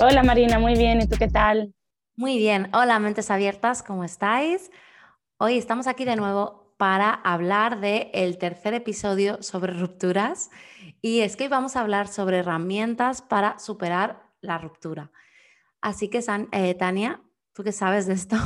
[0.00, 1.00] Hola Marina, muy bien.
[1.00, 1.72] ¿Y tú qué tal?
[2.16, 2.68] Muy bien.
[2.74, 4.72] Hola mentes abiertas, ¿cómo estáis?
[5.38, 10.50] Hoy estamos aquí de nuevo para hablar del el tercer episodio sobre rupturas
[11.00, 15.12] y es que hoy vamos a hablar sobre herramientas para superar la ruptura.
[15.80, 17.22] Así que, eh, Tania,
[17.52, 18.36] ¿tú qué sabes de esto?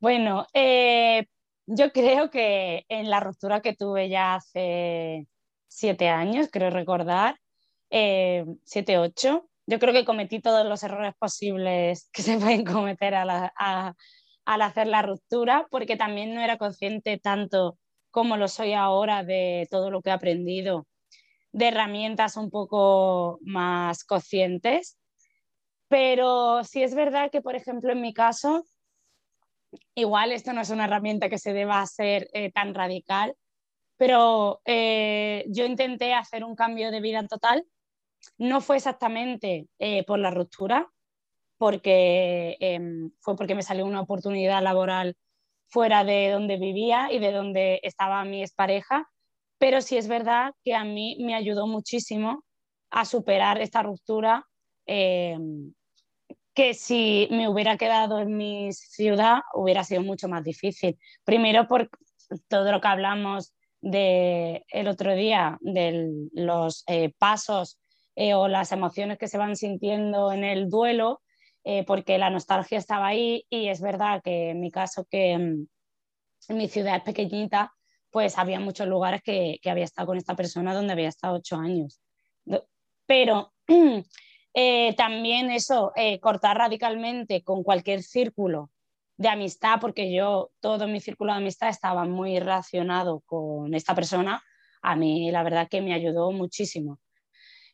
[0.00, 1.28] Bueno, eh,
[1.66, 5.28] yo creo que en la ruptura que tuve ya hace
[5.68, 7.38] siete años, creo recordar,
[7.90, 13.14] eh, siete, ocho, yo creo que cometí todos los errores posibles que se pueden cometer
[13.14, 13.52] al
[14.44, 17.78] hacer la ruptura, porque también no era consciente tanto
[18.10, 20.86] como lo soy ahora de todo lo que he aprendido,
[21.52, 24.98] de herramientas un poco más conscientes.
[25.88, 28.64] Pero sí es verdad que, por ejemplo, en mi caso,
[29.94, 33.34] igual esto no es una herramienta que se deba hacer eh, tan radical,
[33.96, 37.64] pero eh, yo intenté hacer un cambio de vida total.
[38.38, 40.90] No fue exactamente eh, por la ruptura,
[41.58, 45.16] porque em, fue porque me salió una oportunidad laboral
[45.68, 49.08] fuera de donde vivía y de donde estaba mi expareja,
[49.58, 52.44] pero sí es verdad que a mí me ayudó muchísimo
[52.90, 54.46] a superar esta ruptura
[54.86, 55.72] em,
[56.54, 60.98] que si me hubiera quedado en mi ciudad hubiera sido mucho más difícil.
[61.24, 61.88] Primero por
[62.48, 67.78] todo lo que hablamos de el otro día, de los eh, pasos
[68.16, 71.22] eh, o las emociones que se van sintiendo en el duelo,
[71.64, 76.54] eh, porque la nostalgia estaba ahí y es verdad que en mi caso que mm,
[76.54, 77.72] mi ciudad es pequeñita,
[78.10, 81.56] pues había muchos lugares que, que había estado con esta persona donde había estado ocho
[81.56, 82.00] años.
[83.06, 83.52] Pero
[84.56, 88.70] Eh, también eso, cortar radicalmente con cualquier círculo
[89.16, 94.44] de amistad, porque yo, todo mi círculo de amistad estaba muy relacionado con esta persona,
[94.80, 97.00] a mí la verdad que me ayudó muchísimo.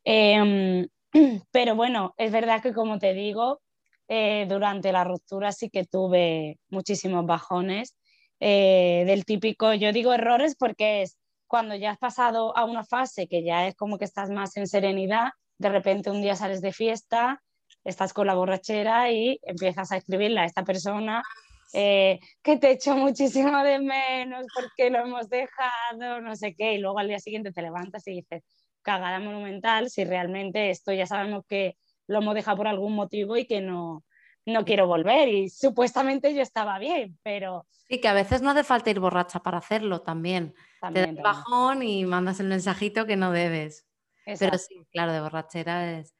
[0.04, 0.86] Em,
[1.50, 3.60] pero bueno, es verdad que como te digo,
[4.08, 7.96] eh, durante la ruptura sí que tuve muchísimos bajones
[8.40, 11.18] del típico, yo digo errores porque es
[11.50, 14.68] cuando ya has pasado a una fase que ya es como que estás más en
[14.68, 17.42] serenidad, de repente un día sales de fiesta,
[17.82, 21.22] estás con la borrachera y empiezas a escribirle a esta persona
[21.72, 26.78] eh, que te echo muchísimo de menos porque lo hemos dejado, no sé qué, y
[26.78, 28.44] luego al día siguiente te levantas y dices,
[28.82, 31.76] cagada monumental, si realmente esto ya sabemos que
[32.06, 34.04] lo hemos dejado por algún motivo y que no,
[34.46, 35.28] no quiero volver.
[35.28, 37.66] Y supuestamente yo estaba bien, pero...
[37.88, 40.54] Sí, que a veces no hace falta ir borracha para hacerlo también.
[40.80, 43.86] también te das bajón y mandas el mensajito que no debes.
[44.24, 46.14] Pero sí, claro, de borrachera es...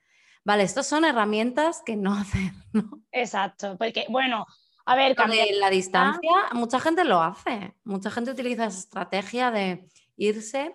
[0.45, 3.03] Vale, estos son herramientas que no hacen, ¿no?
[3.13, 4.47] Exacto, porque, bueno,
[4.87, 7.75] a ver, cambiar la distancia, mucha gente lo hace.
[7.85, 10.75] Mucha gente utiliza esa estrategia de irse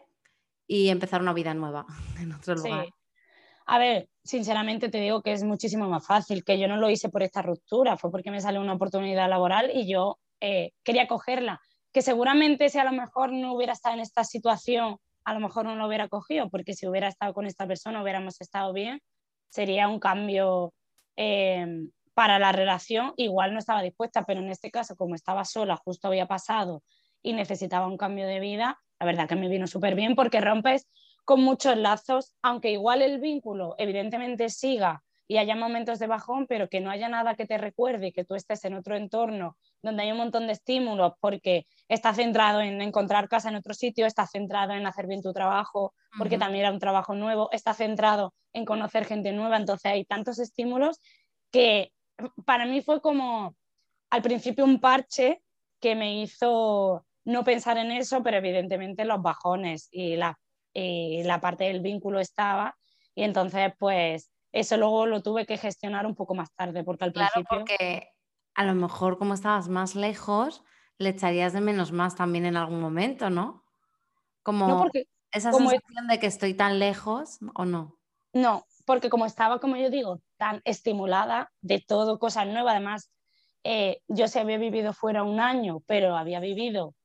[0.68, 1.86] y empezar una vida nueva
[2.20, 2.88] en otro lugar.
[3.68, 7.10] A ver, sinceramente te digo que es muchísimo más fácil, que yo no lo hice
[7.10, 11.60] por esta ruptura, fue porque me salió una oportunidad laboral y yo eh, quería cogerla.
[11.92, 15.66] Que seguramente si a lo mejor no hubiera estado en esta situación a lo mejor
[15.66, 19.02] no lo hubiera cogido, porque si hubiera estado con esta persona hubiéramos estado bien,
[19.50, 20.74] sería un cambio
[21.16, 23.14] em, para la relación.
[23.18, 26.84] Igual no estaba dispuesta, pero en este caso, como estaba sola, justo había pasado
[27.24, 30.88] y necesitaba un cambio de vida, la verdad que me vino súper bien porque rompes
[31.24, 36.70] con muchos lazos, aunque igual el vínculo evidentemente siga y haya momentos de bajón, pero
[36.70, 40.12] que no haya nada que te recuerde que tú estés en otro entorno donde hay
[40.12, 44.74] un montón de estímulos porque está centrado en encontrar casa en otro sitio, está centrado
[44.74, 49.06] en hacer bien tu trabajo, porque también era un trabajo nuevo, está centrado en conocer
[49.06, 51.00] gente nueva, entonces hay tantos estímulos
[51.52, 51.92] que
[52.46, 53.56] para mí fue como
[54.10, 55.42] al principio un parche
[55.80, 60.40] que me hizo no pensar en eso, pero evidentemente los bajones y la,
[60.74, 62.76] y la parte del vínculo estaba
[63.16, 67.14] y entonces pues eso luego lo tuve que gestionar un poco más tarde, porque al
[67.14, 67.58] claro, principio...
[67.60, 68.10] Porque
[68.54, 70.64] a lo mejor como estabas más lejos,
[70.98, 73.66] le echarías de menos más también en algún momento, ¿no?
[74.44, 74.86] Como
[75.32, 77.98] esa sensación de que estoy tan lejos o no.
[78.32, 83.12] No, porque como estaba, como yo digo, tan estimulada de todo, cosas nuevas, además,
[83.66, 86.96] eh, yo sí había vivido fuera un año, pero había vivido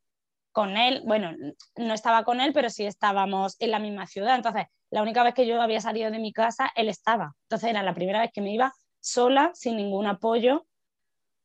[0.53, 1.33] con él, bueno,
[1.77, 5.35] no estaba con él, pero sí estábamos en la misma ciudad, entonces la única vez
[5.35, 7.35] que yo había salido de mi casa, él estaba.
[7.45, 10.67] Entonces era la primera vez que me iba sola, sin ningún apoyo,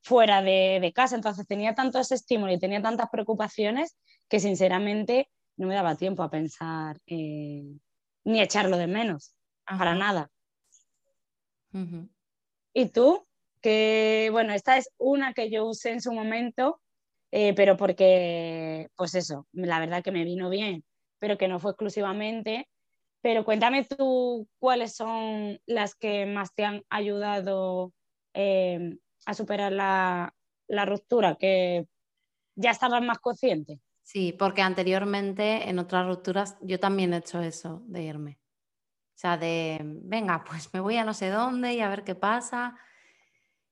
[0.02, 1.16] fuera de, casa.
[1.16, 3.98] Entonces tenía tanto ese estímulo y tenía tantas preocupaciones
[4.28, 7.78] que sinceramente no me daba tiempo a pensar eh,
[8.24, 9.36] ni echarlo de menos,
[9.66, 10.30] para nada.
[12.74, 13.28] ¿Y tú?
[13.62, 16.82] Que bueno, esta es una que yo usé en su momento,
[17.38, 20.86] eh, pero porque, pues eso, la verdad que me vino bien,
[21.20, 22.70] pero que no fue exclusivamente.
[23.22, 27.92] Pero cuéntame tú cuáles son las que más te han ayudado
[28.34, 30.34] eh, a superar la,
[30.86, 31.88] ruptura, que
[32.56, 33.82] ya estabas más consciente.
[34.02, 38.40] Sí, porque anteriormente en otras rupturas yo también he hecho eso de irme.
[39.14, 42.16] O sea, de, venga, pues me voy a no sé dónde y a ver qué
[42.16, 42.78] pasa.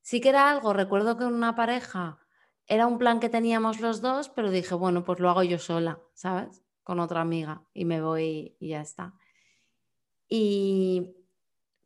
[0.01, 2.22] Sí que era algo, recuerdo que una pareja
[2.67, 5.99] era un plan que teníamos los dos, pero dije, bueno, pues lo hago yo sola,
[6.13, 6.63] ¿sabes?
[6.83, 9.13] Con otra amiga y me voy y ya está.
[10.27, 11.15] Y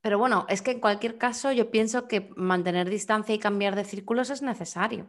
[0.08, 3.84] pero bueno, es que en cualquier caso yo pienso que mantener distancia y cambiar de
[3.84, 5.08] círculos es necesario.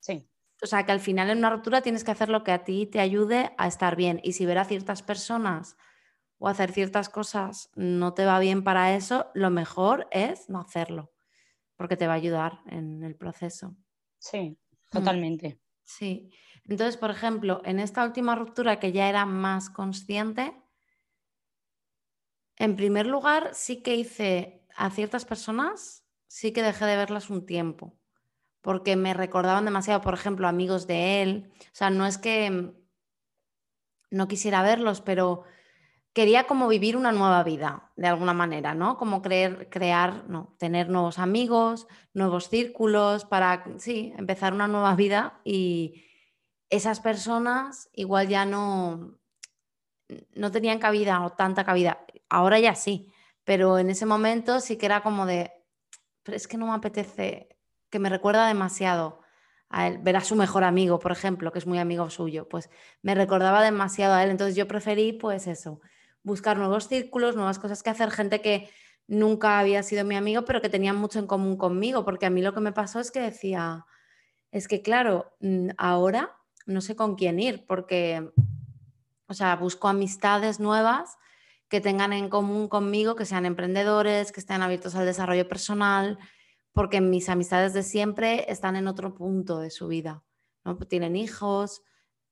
[0.00, 0.28] Sí.
[0.62, 2.86] O sea, que al final en una ruptura tienes que hacer lo que a ti
[2.86, 4.20] te ayude a estar bien.
[4.22, 5.78] Y si ver a ciertas personas
[6.38, 11.12] o hacer ciertas cosas no te va bien para eso, lo mejor es no hacerlo,
[11.76, 13.74] porque te va a ayudar en el proceso.
[14.18, 14.56] Sí, mm.
[14.90, 15.60] totalmente.
[15.84, 16.30] Sí.
[16.64, 20.54] Entonces, por ejemplo, en esta última ruptura que ya era más consciente,
[22.56, 27.46] en primer lugar, sí que hice a ciertas personas, sí que dejé de verlas un
[27.46, 27.98] tiempo,
[28.62, 31.52] porque me recordaban demasiado, por ejemplo, amigos de él.
[31.60, 32.74] O sea, no es que
[34.10, 35.44] no quisiera verlos, pero
[36.16, 38.96] quería como vivir una nueva vida, de alguna manera, ¿no?
[38.96, 45.42] Como creer, crear, no, tener nuevos amigos, nuevos círculos, para, sí, empezar una nueva vida
[45.44, 46.06] y
[46.70, 49.18] esas personas igual ya no,
[50.34, 52.06] no tenían cabida o tanta cabida.
[52.30, 53.12] Ahora ya sí,
[53.44, 55.52] pero en ese momento sí que era como de,
[56.22, 57.58] pero es que no me apetece,
[57.90, 59.20] que me recuerda demasiado
[59.68, 62.70] a él, ver a su mejor amigo, por ejemplo, que es muy amigo suyo, pues
[63.02, 65.82] me recordaba demasiado a él, entonces yo preferí pues eso,
[66.26, 68.68] buscar nuevos círculos, nuevas cosas que hacer, gente que
[69.06, 72.42] nunca había sido mi amigo, pero que tenían mucho en común conmigo, porque a mí
[72.42, 73.86] lo que me pasó es que decía,
[74.50, 76.36] es que claro, mm, ahora
[76.66, 78.28] no sé con quién ir, porque
[79.28, 81.16] o sea, busco amistades nuevas
[81.68, 86.18] que tengan en común conmigo, que sean emprendedores, que estén abiertos al desarrollo personal,
[86.72, 90.24] porque mis amistades de siempre están en otro punto de su vida.
[90.64, 90.76] ¿no?
[90.76, 91.82] Tienen hijos,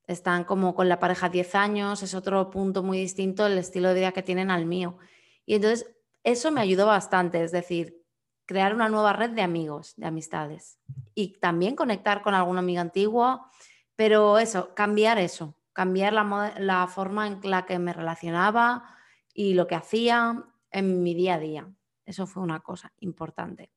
[0.06, 3.94] están como con la pareja 10 años, es otro punto muy distinto el estilo de
[3.94, 4.98] vida que tienen al mío.
[5.46, 8.02] Y entonces eso me ayudó bastante, es decir,
[8.46, 10.78] crear una nueva red de amigos, de amistades.
[11.14, 13.50] Y también conectar con alguna amiga antigua,
[13.96, 18.96] pero eso, cambiar eso, cambiar la, forma en la que me relacionaba
[19.32, 21.72] y lo que hacía en mi día a día.
[22.04, 23.70] Eso fue una cosa importante.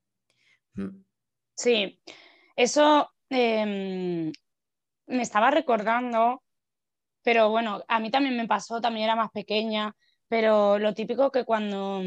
[0.74, 1.04] Mm.
[1.56, 2.02] Sí,
[2.56, 4.32] eso em,
[5.08, 6.44] me estaba recordando,
[7.24, 9.96] pero bueno, a mí también me pasó, también era más pequeña,
[10.28, 12.02] pero lo típico que cuando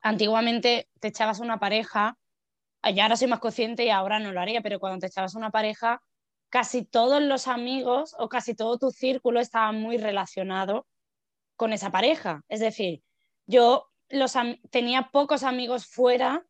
[0.00, 2.18] antiguamente te echabas una pareja,
[2.94, 5.50] ya ahora soy más consciente y ahora no lo haría, pero cuando te echabas una
[5.50, 6.02] pareja,
[6.50, 10.86] casi todos los amigos o casi todo tu círculo estaba muy relacionado
[11.56, 12.42] con esa pareja.
[12.48, 13.02] Es decir,
[13.46, 14.34] yo los
[14.70, 16.44] tenía pocos amigos fuera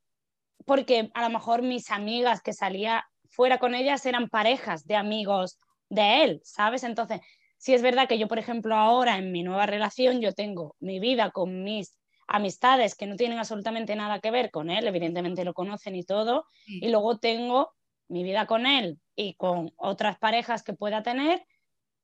[0.64, 5.58] porque a lo mejor mis amigas que salía fuera con ellas eran parejas de amigos
[5.88, 6.84] de él, ¿sabes?
[6.84, 7.20] Entonces,
[7.56, 11.00] si es verdad que yo, por ejemplo, ahora en mi nueva relación, yo tengo mi
[11.00, 11.96] vida con mis
[12.28, 16.46] amistades que no tienen absolutamente nada que ver con él, evidentemente lo conocen y todo,
[16.66, 17.72] y luego tengo
[18.08, 21.44] mi vida con él y con otras parejas que pueda tener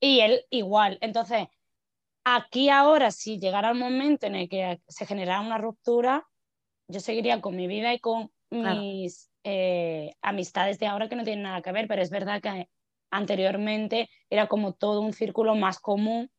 [0.00, 0.98] y él igual.
[1.00, 1.46] Entonces,
[2.24, 6.26] aquí ahora, si llegara el momento en el que se generara una ruptura,
[6.88, 11.42] yo seguiría con mi vida y con mis eh, amistades de ahora que no tienen
[11.42, 12.68] nada que ver, pero es verdad que
[13.10, 16.30] anteriormente era como todo un círculo más común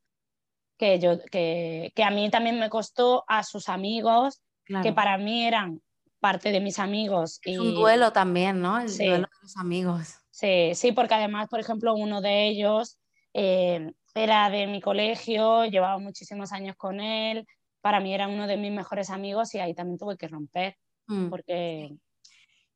[0.78, 4.42] que, yo, que, que a mí también me costó a sus amigos,
[4.84, 5.82] que para mí eran
[6.20, 7.40] parte de mis amigos.
[7.44, 8.80] Es un duelo también, ¿no?
[8.80, 10.20] El duelo de los amigos.
[10.30, 12.98] Sí, sí, porque además, por ejemplo, uno de ellos
[13.34, 17.46] eh, era de mi colegio, llevaba muchísimos años con él,
[17.82, 20.78] para mí era uno de mis mejores amigos y ahí también tuve que romper,
[21.08, 21.30] mm.
[21.30, 21.90] porque...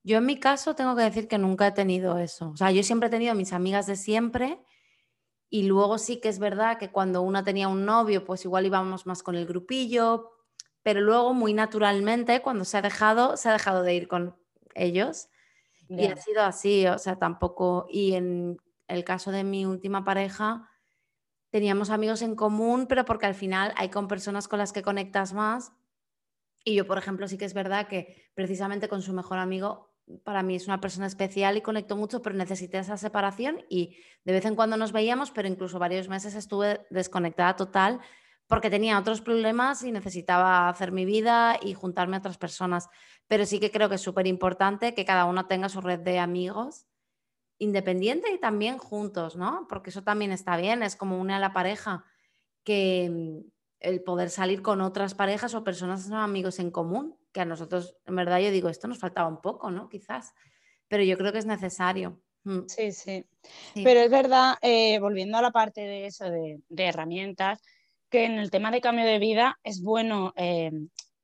[0.03, 2.49] Yo en mi caso tengo que decir que nunca he tenido eso.
[2.49, 4.59] O sea, yo siempre he tenido mis amigas de siempre
[5.49, 9.05] y luego sí que es verdad que cuando una tenía un novio, pues igual íbamos
[9.05, 10.31] más con el grupillo,
[10.81, 14.35] pero luego muy naturalmente cuando se ha dejado, se ha dejado de ir con
[14.75, 15.29] ellos.
[15.87, 18.57] Y ha sido así, o sea, tampoco, y en
[18.87, 20.69] el caso de mi última pareja,
[21.51, 25.33] teníamos amigos en común, pero porque al final hay con personas con las que conectas
[25.33, 25.71] más.
[26.63, 29.92] Y yo, por ejemplo, sí que es verdad que precisamente con su mejor amigo,
[30.23, 34.33] para mí es una persona especial y conecto mucho, pero necesité esa separación y de
[34.33, 37.99] vez en cuando nos veíamos, pero incluso varios meses estuve desconectada total
[38.47, 42.89] porque tenía otros problemas y necesitaba hacer mi vida y juntarme a otras personas.
[43.27, 46.19] Pero sí que creo que es súper importante que cada uno tenga su red de
[46.19, 46.85] amigos
[47.57, 49.65] independiente y también juntos, ¿no?
[49.69, 52.03] Porque eso también está bien, es como une a la pareja,
[52.63, 53.52] que mm,
[53.83, 57.97] el poder salir con otras parejas o personas son amigos en común, que a nosotros,
[58.05, 59.89] en verdad, yo digo, esto nos faltaba un poco, ¿no?
[59.89, 60.33] Quizás,
[60.87, 62.21] pero yo creo que es necesario.
[62.45, 62.61] Mm.
[62.67, 63.25] Sí, sí.
[63.75, 67.61] Pero es verdad, eh, volviendo a la parte de eso, de, herramientas,
[68.09, 70.71] que en el tema de cambio de vida es bueno eh,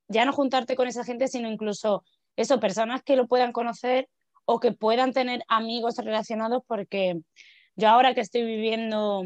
[0.09, 2.03] ya no juntarte con esa gente, sino incluso
[2.35, 4.09] eso, personas que lo puedan conocer
[4.45, 7.21] o que puedan tener amigos relacionados porque
[7.75, 9.23] yo ahora que estoy viviendo,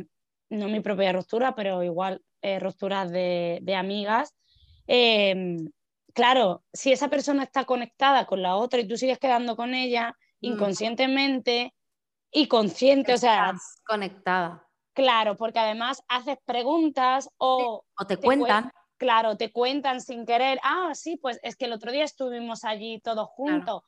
[0.49, 4.35] no mi propia ruptura, pero igual eh, rupturas de, amigas,
[4.85, 5.71] em,
[6.13, 10.09] claro, si esa persona está conectada con la otra y tú sigues quedando con ella
[10.41, 10.45] mm.
[10.45, 11.73] inconscientemente
[12.31, 13.53] y consciente, o sea...
[13.85, 14.67] Conectada.
[14.93, 17.83] Claro, porque además haces preguntas o...
[18.00, 18.71] o te, cuentan.
[18.97, 23.00] claro, te cuentan sin querer, ah, sí, pues es que el otro día estuvimos allí
[23.00, 23.81] todos juntos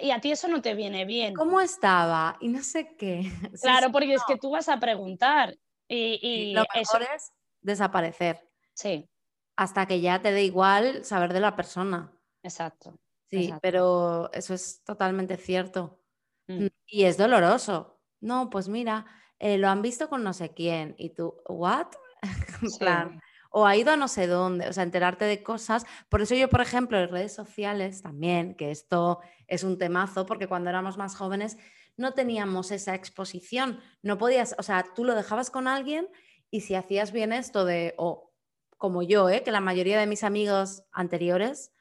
[0.00, 1.34] y a ti eso no te viene bien.
[1.34, 2.36] ¿Cómo estaba?
[2.40, 3.22] Y no sé qué.
[3.62, 5.56] Claro, porque es que tú vas a preguntar
[5.88, 7.32] y, lo mejor es
[7.62, 8.48] desaparecer.
[8.74, 9.08] Sí.
[9.56, 12.12] Hasta que ya te dé igual saber de la persona.
[12.42, 12.98] Exacto.
[13.30, 16.00] Sí, pero eso es totalmente cierto.
[16.48, 16.66] Mm.
[16.86, 17.98] Y es doloroso.
[18.20, 19.06] No, pues mira,
[19.38, 20.94] eh, lo han visto con no sé quién.
[20.98, 21.88] Y tú, ¿what?
[22.78, 25.84] plan, o ha ido a no sé dónde, o sea, enterarte de cosas.
[26.08, 30.46] Por eso yo, por ejemplo, en redes sociales también, que esto es un temazo, porque
[30.46, 31.58] cuando éramos más jóvenes
[31.96, 36.08] no teníamos esa exposición, no podías, o sea, tú lo dejabas con alguien
[36.52, 38.30] y si hacías bien esto de, o
[38.76, 39.42] como yo, ¿eh?
[39.42, 41.72] que la mayoría de mis amigos anteriores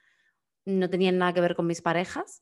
[0.65, 2.41] no tenían nada que ver con mis parejas,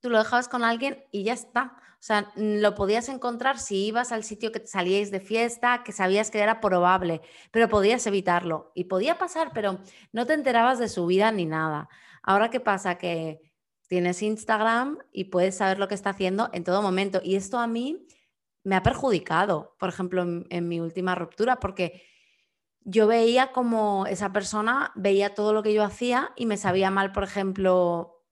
[0.00, 1.76] tú lo dejabas con alguien y ya está.
[1.94, 6.30] O sea, lo podías encontrar si ibas al sitio que salíais de fiesta, que sabías
[6.30, 8.72] que era probable, pero podías evitarlo.
[8.74, 9.80] Y podía pasar, pero
[10.12, 11.90] no te enterabas de su vida ni nada.
[12.22, 12.96] Ahora, ¿qué pasa?
[12.96, 13.52] Que
[13.88, 17.20] tienes Instagram y puedes saber lo que está haciendo en todo momento.
[17.22, 18.06] Y esto a mí
[18.62, 22.02] me ha perjudicado, por ejemplo, en, mi última ruptura, porque
[22.82, 27.12] yo veía como esa persona veía todo lo que yo hacía y me sabía mal,
[27.12, 28.24] por ejemplo,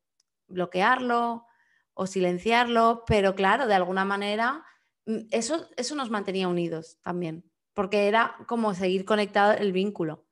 [0.46, 1.46] bloquearlo
[1.94, 4.64] o silenciarlo, pero claro, de alguna manera
[5.06, 10.28] mm, eso, eso nos mantenía unidos también, porque era como seguir conectado el vínculo.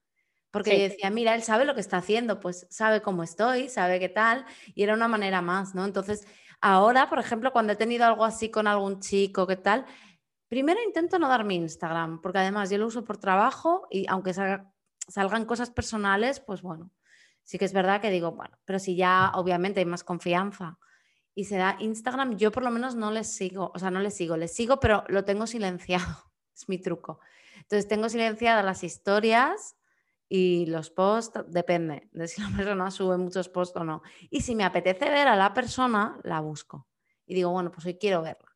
[0.51, 4.01] Porque yo decía, mira, él sabe lo que está haciendo, pues sabe cómo estoy, sabe
[4.01, 5.85] qué tal, y era una manera más, ¿no?
[5.85, 6.27] Entonces,
[6.67, 9.87] ahora, por ejemplo, cuando he tenido algo así con algún chico, qué tal,
[10.49, 14.35] primero intento no dar mi Instagram, porque además yo lo uso por trabajo y aunque
[14.35, 16.91] salgan cosas personales, pues bueno,
[17.45, 20.79] sí que es verdad que digo, bueno, pero si ya obviamente hay más confianza
[21.37, 24.17] y se da Instagram, yo por lo menos no les sigo, o sea, no les
[24.17, 27.21] sigo, les sigo, pero lo tengo silenciado, es mi truco.
[27.59, 29.77] Entonces tengo silenciadas las historias
[30.29, 34.03] y los posts, depende de si la persona sube muchos posts o no.
[34.31, 36.87] Y si me apetece ver a la persona, la busco.
[37.27, 38.49] Y digo, bueno, pues hoy quiero verla.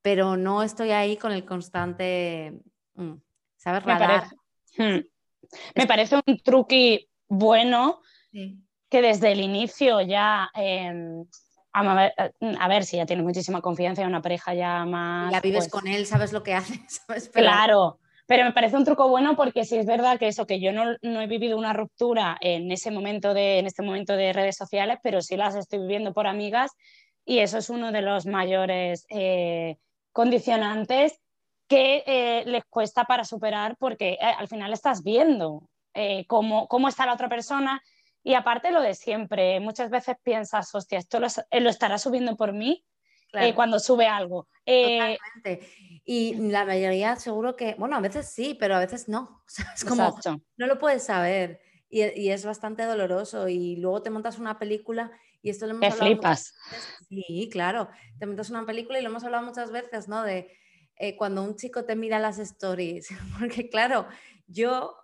[0.00, 2.60] Pero no estoy ahí con el constante,
[2.94, 3.14] mm,
[3.56, 3.86] ¿sabes?
[3.86, 4.36] Me parece,
[4.78, 5.00] hmm.
[5.76, 8.00] me parece un truqui bueno
[8.88, 10.50] que desde el inicio ya...
[10.54, 11.24] Em,
[11.74, 15.32] Mm, a ver, si ya tienes muchísima confianza en una pareja ya más.
[15.32, 16.82] Ya vives pues con él, sabes lo que hace,
[17.32, 20.72] Claro, pero me parece un truco bueno porque si es verdad que eso, que yo
[20.72, 24.98] no, he vivido una ruptura en ese momento de, en este momento de redes sociales,
[25.02, 26.70] pero sí las estoy viviendo por amigas
[27.24, 29.76] y eso es uno de los mayores eh,
[30.12, 31.20] condicionantes
[31.68, 35.68] que eh, les cuesta para superar porque eh, al final estás viendo
[36.26, 37.82] cómo, cómo está la otra persona
[38.24, 41.26] y aparte lo de siempre, muchas veces piensas, hostia, esto lo,
[41.68, 42.84] estará subiendo por mí
[43.32, 44.48] eh, cuando sube algo.
[44.66, 45.68] Eh, Totalmente.
[46.04, 49.42] Y la mayoría seguro que, bueno, a veces sí, pero a veces no.
[49.46, 50.18] O sea, es como,
[50.56, 51.60] no lo puedes saber.
[51.88, 53.48] Y, y, es bastante doloroso.
[53.48, 55.12] Y luego te montas una película
[55.42, 56.54] y esto lo hemos te flipas.
[57.08, 57.88] Sí, claro.
[58.18, 60.22] Te montas una película y lo hemos hablado muchas veces, ¿no?
[60.22, 60.56] De
[61.18, 63.08] cuando un chico te mira las stories.
[63.38, 64.06] Porque claro,
[64.46, 64.96] yo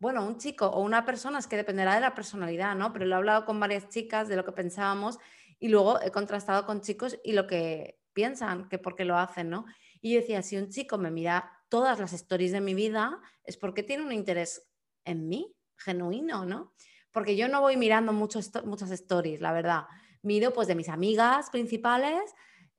[0.00, 2.92] bueno, un chico o una persona, es que dependerá de la personalidad, ¿no?
[2.92, 5.18] Pero lo he hablado con varias chicas de lo que pensábamos
[5.58, 9.50] y luego he contrastado con chicos y lo que piensan, que por qué lo hacen,
[9.50, 9.64] ¿no?
[10.00, 13.82] Y decía, si un chico me mira todas las stories de mi vida, es porque
[13.82, 14.68] tiene un interés
[15.04, 16.74] en mí, genuino, ¿no?
[17.12, 19.84] Porque yo no voy mirando muchas stories, la verdad.
[20.22, 22.22] Miro pues de mis amigas principales,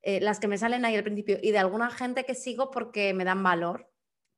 [0.02, 3.14] eh, las que me salen ahí al principio y de alguna gente que sigo porque
[3.14, 3.90] me dan valor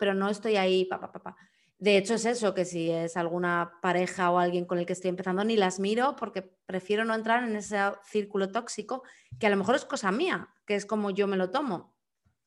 [0.02, 1.36] pero no estoy ahí, papá, papá.
[1.82, 5.10] De hecho, es eso, que si es alguna pareja o alguien con el que estoy
[5.10, 9.02] empezando, ni las miro porque prefiero no entrar en ese círculo tóxico,
[9.40, 11.96] que a lo mejor es cosa mía, que es como yo me lo tomo.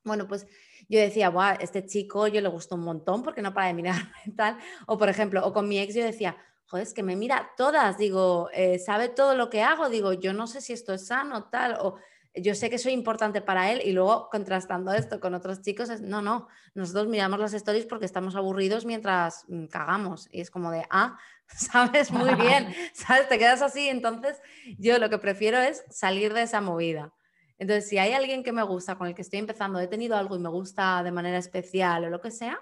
[0.05, 0.47] Bueno, pues
[0.89, 3.97] yo decía, Buah, este chico yo le gustó un montón porque no para de mirar
[4.25, 4.57] y tal.
[4.87, 6.37] O por ejemplo, o con mi ex yo decía,
[6.67, 10.33] joder, es que me mira todas, digo, eh, sabe todo lo que hago, digo, yo
[10.33, 11.97] no sé si esto es sano, tal, o
[12.35, 16.01] yo sé que soy importante para él y luego contrastando esto con otros chicos, es,
[16.01, 20.71] no, no, nosotros miramos las stories porque estamos aburridos mientras mm, cagamos y es como
[20.71, 24.41] de, ah, sabes muy bien, sabes, te quedas así, entonces
[24.79, 27.15] yo lo que prefiero es salir de esa movida.
[27.57, 30.35] Entonces, si hay alguien que me gusta, con el que estoy empezando, he tenido algo
[30.35, 32.59] y me gusta de manera especial o lo que sea,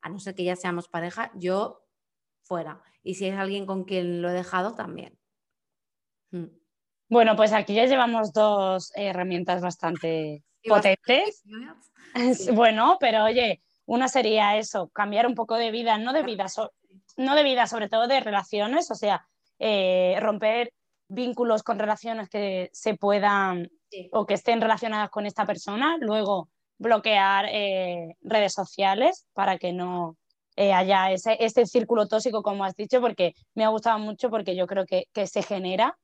[0.00, 1.84] a no ser que ya seamos pareja, yo
[2.42, 2.80] fuera.
[3.02, 5.18] Y si es alguien con quien lo he dejado, también.
[6.30, 6.46] Mm.
[7.08, 11.42] Bueno, pues aquí ya llevamos dos herramientas bastante potentes.
[12.54, 16.46] Bueno, pero oye, una sería eso, cambiar un poco de vida, no de vida,
[17.16, 19.26] no de vida, sobre todo de relaciones, o sea,
[19.58, 20.72] eh, romper
[21.08, 23.70] vínculos con relaciones que se puedan
[24.12, 26.48] o que estén relacionadas con esta persona, luego
[26.78, 30.16] bloquear eh, redes sociales para que no
[30.56, 34.56] eh, haya ese, este círculo tóxico, como has dicho, porque me ha gustado mucho porque
[34.56, 35.96] yo creo que, que se genera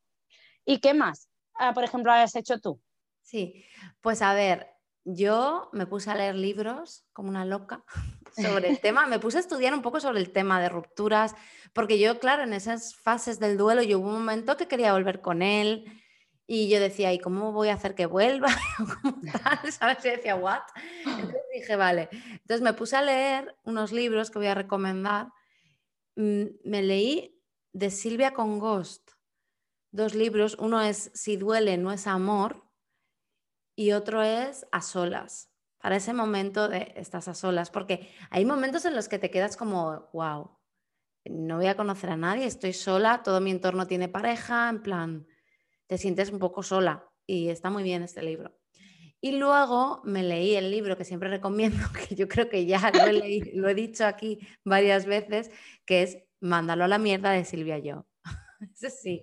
[0.64, 2.80] ¿Y qué más, ah, por ejemplo, has hecho tú?
[3.22, 3.64] Sí,
[4.00, 4.68] pues a ver,
[5.04, 7.84] yo me puse a leer libros como una loca
[8.36, 11.34] sobre el tema, me puse a estudiar un poco sobre el tema de rupturas,
[11.72, 15.20] porque yo, claro, en esas fases del duelo yo hubo un momento que quería volver
[15.20, 16.02] con él
[16.46, 18.48] y yo decía, ¿y cómo voy a hacer que vuelva?
[19.78, 20.04] ¿Sabes?
[20.04, 20.60] Y decía, ¿what?
[21.06, 22.08] Entonces dije, vale.
[22.12, 25.28] Entonces me puse a leer unos libros que voy a recomendar.
[26.16, 27.40] Mm, me leí
[27.72, 29.01] de Silvia Congost,
[29.92, 30.56] dos libros.
[30.58, 32.64] Uno es Si duele, no es amor.
[33.76, 35.50] Y otro es A solas.
[35.78, 37.70] Para ese momento de estás a solas.
[37.70, 40.58] Porque hay momentos en los que te quedas como, wow,
[41.24, 45.26] no voy a conocer a nadie, estoy sola, todo mi entorno tiene pareja, en plan,
[45.86, 47.08] te sientes un poco sola.
[47.26, 48.58] Y está muy bien este libro.
[49.20, 53.06] Y luego me leí el libro que siempre recomiendo, que yo creo que ya lo
[53.06, 55.50] he, lo he dicho aquí varias veces,
[55.84, 58.04] que es Mándalo a la mierda de Silvia Yo.
[58.74, 59.22] Eso sí,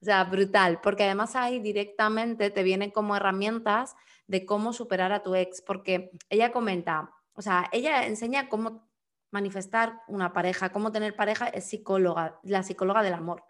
[0.00, 3.94] o sea, brutal, porque además ahí directamente te vienen como herramientas
[4.26, 8.88] de cómo superar a tu ex, porque ella comenta, o sea, ella enseña cómo
[9.30, 13.44] manifestar una pareja, cómo tener pareja, es psicóloga, la psicóloga del amor.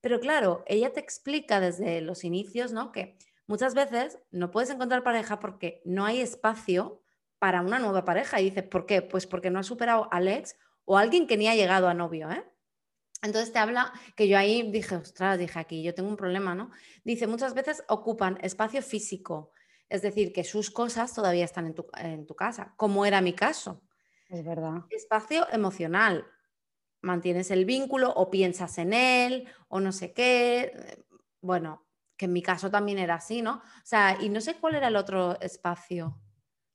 [0.00, 2.90] Pero claro, ella te explica desde los inicios, ¿no?
[2.90, 7.02] Que muchas veces no puedes encontrar pareja porque no hay espacio
[7.38, 8.40] para una nueva pareja.
[8.40, 9.00] Y dices, ¿por qué?
[9.00, 12.28] Pues porque no has superado al ex o alguien que ni ha llegado a novio,
[12.32, 12.44] ¿eh?
[13.22, 16.70] Entonces te habla que yo ahí dije, ostras, dije aquí, yo tengo un problema, ¿no?
[17.04, 19.52] Dice, muchas veces ocupan espacio físico,
[19.88, 23.32] es decir, que sus cosas todavía están en tu, en tu casa, como era mi
[23.32, 23.82] caso.
[24.28, 24.84] Es verdad.
[24.90, 26.26] Espacio emocional,
[27.00, 31.04] mantienes el vínculo o piensas en él o no sé qué.
[31.40, 33.56] Bueno, que en mi caso también era así, ¿no?
[33.56, 36.20] O sea, y no sé cuál era el otro espacio.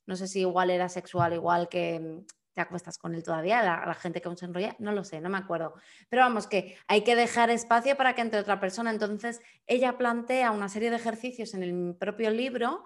[0.06, 2.24] No sé si igual era sexual, igual que
[2.58, 5.30] te acuestas con él todavía, la, gente que aún se enrolla, no lo sé, no
[5.30, 5.76] me acuerdo.
[6.10, 8.90] Pero vamos, que hay que dejar espacio para que entre otra persona.
[8.90, 12.84] Entonces, ella plantea una serie de ejercicios en el propio libro,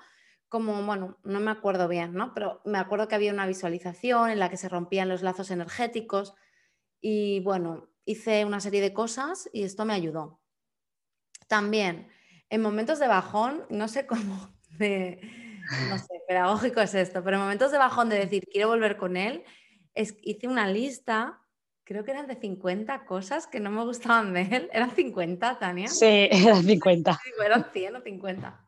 [0.49, 2.33] como, bueno, no me acuerdo bien, ¿no?
[2.33, 6.33] Pero me acuerdo que había una visualización en la que se rompían los lazos energéticos
[6.99, 10.41] y, bueno, hice una serie de cosas y esto me ayudó.
[11.47, 12.09] También,
[12.49, 14.53] en momentos de bajón, no sé cómo
[15.89, 19.17] no sé, pedagógico es esto, pero en momentos de bajón de decir quiero volver con
[19.17, 19.43] él,
[19.95, 21.41] hice una lista,
[21.83, 24.69] creo que eran de 50 cosas que no me gustaban de él.
[24.71, 25.87] ¿Eran 50, Tania?
[25.87, 27.19] Sí, eran 50.
[27.45, 28.67] eran 100 o 50.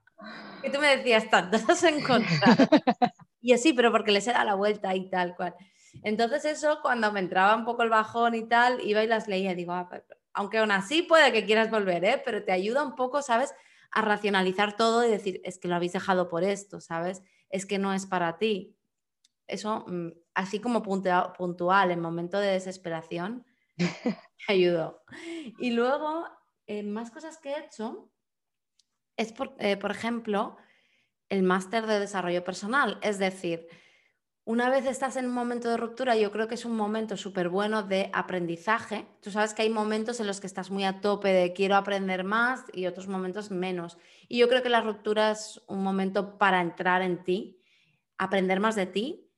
[0.64, 2.68] Y tú me decías, tantas has encontrado.
[3.42, 5.56] y así, pero porque les era la vuelta y tal cual.
[6.02, 9.54] Entonces eso, cuando me entraba un poco el bajón y tal, iba y las leía.
[9.54, 9.90] Digo, ah,
[10.34, 12.22] aunque aún así puede que quieras volver, ¿eh?
[12.26, 13.54] pero te ayuda un poco, ¿sabes?
[13.92, 17.22] A racionalizar todo y decir, es que lo habéis dejado por esto, ¿sabes?
[17.50, 18.76] Es que no es para ti.
[19.48, 23.46] Eso mm, así como puntual, en momento de desesperación,
[23.78, 24.18] me
[24.48, 25.04] ayudó.
[25.60, 26.28] Y luego,
[26.68, 28.12] eh, más cosas que he hecho
[29.18, 30.58] es, por, eh, por ejemplo,
[31.30, 33.00] el máster de desarrollo personal.
[33.02, 33.68] Es decir,
[34.46, 37.50] una vez estás en un momento de ruptura, yo creo que es un momento súper
[37.50, 39.08] bueno de aprendizaje.
[39.22, 42.24] Tú sabes que hay momentos en los que estás muy a tope de quiero aprender
[42.24, 43.98] más y otros momentos menos.
[44.28, 47.62] Y yo creo que la ruptura es un momento para entrar en ti,
[48.18, 49.33] aprender más de ti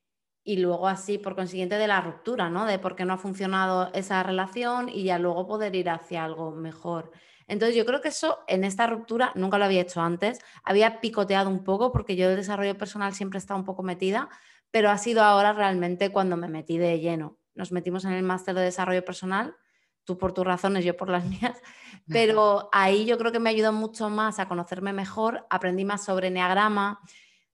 [0.48, 2.66] y luego así, por consiguiente, de la ruptura, ¿no?
[2.66, 6.52] De por qué no ha funcionado esa relación y ya luego poder ir hacia algo
[6.52, 7.12] mejor.
[7.48, 11.50] Entonces yo creo que eso en esta ruptura nunca lo había hecho antes, había picoteado
[11.50, 14.30] un poco porque yo de desarrollo personal siempre he estado un poco metida,
[14.70, 17.40] pero ha sido ahora realmente cuando me metí de lleno.
[17.56, 19.56] Nos metimos en el máster de desarrollo personal,
[20.04, 21.60] tú por tus razones, yo por las mías,
[22.08, 26.28] pero ahí yo creo que me ayudó mucho más a conocerme mejor, aprendí más sobre
[26.28, 27.00] enneagrama,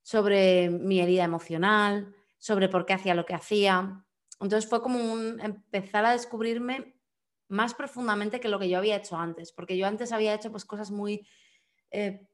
[0.01, 4.03] sobre mi herida emocional, sobre por qué hacía lo que hacía.
[4.41, 6.99] Entonces fue como empezar a descubrirme
[7.47, 10.65] más profundamente que lo que yo había hecho antes, porque yo antes había hecho pues
[10.65, 11.27] cosas muy
[11.91, 12.27] eh,